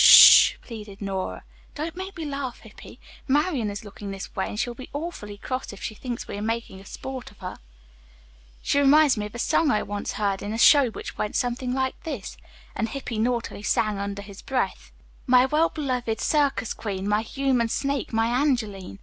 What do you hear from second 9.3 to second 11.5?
a song I once heard in a show which went